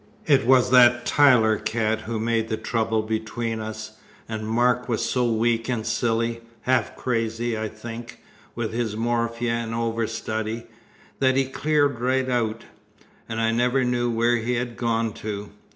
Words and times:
It 0.25 0.47
was 0.47 0.71
that 0.71 1.05
Tyler 1.05 1.57
cat 1.57 2.01
who 2.01 2.19
made 2.19 2.49
the 2.49 2.57
trouble 2.57 3.03
between 3.03 3.59
us, 3.59 3.99
and 4.27 4.47
Mark 4.47 4.89
was 4.89 5.07
so 5.07 5.31
weak 5.31 5.69
and 5.69 5.85
silly 5.85 6.41
half 6.61 6.95
crazy, 6.95 7.55
I 7.55 7.67
think, 7.67 8.17
with 8.55 8.73
his 8.73 8.95
morphia 8.97 9.51
and 9.53 9.75
over 9.75 10.07
study 10.07 10.65
that 11.19 11.35
he 11.35 11.45
cleared 11.45 11.99
right 11.99 12.27
out, 12.27 12.63
and 13.29 13.39
I 13.39 13.51
never 13.51 13.83
knew 13.83 14.09
where 14.09 14.37
he 14.37 14.55
had 14.55 14.75
gone 14.75 15.13
to. 15.21 15.51